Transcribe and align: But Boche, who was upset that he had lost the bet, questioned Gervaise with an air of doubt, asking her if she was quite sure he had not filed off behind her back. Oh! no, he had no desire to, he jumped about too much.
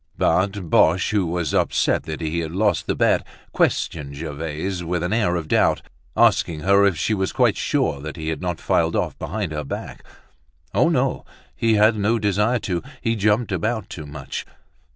But 0.17 0.67
Boche, 0.67 1.11
who 1.11 1.27
was 1.27 1.53
upset 1.53 2.05
that 2.05 2.21
he 2.21 2.39
had 2.39 2.53
lost 2.53 2.87
the 2.87 2.95
bet, 2.95 3.23
questioned 3.53 4.15
Gervaise 4.15 4.83
with 4.83 5.03
an 5.03 5.13
air 5.13 5.35
of 5.35 5.47
doubt, 5.47 5.83
asking 6.17 6.61
her 6.61 6.87
if 6.87 6.97
she 6.97 7.13
was 7.13 7.31
quite 7.31 7.55
sure 7.55 8.01
he 8.15 8.29
had 8.29 8.41
not 8.41 8.59
filed 8.59 8.95
off 8.95 9.15
behind 9.19 9.51
her 9.51 9.63
back. 9.63 10.03
Oh! 10.73 10.89
no, 10.89 11.23
he 11.55 11.75
had 11.75 11.97
no 11.97 12.17
desire 12.17 12.57
to, 12.61 12.81
he 12.99 13.15
jumped 13.15 13.51
about 13.51 13.91
too 13.91 14.07
much. 14.07 14.43